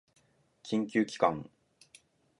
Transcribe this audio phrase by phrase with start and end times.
[0.63, 1.47] 研究機関